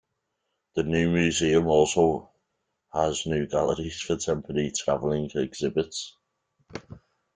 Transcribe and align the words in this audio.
The 0.73 0.81
new 0.81 1.11
museum 1.11 1.67
also 1.67 2.31
has 2.91 3.27
new 3.27 3.45
galleries 3.45 4.01
for 4.01 4.15
temporary 4.17 4.71
traveling 4.71 5.29
exhibits. 5.35 6.17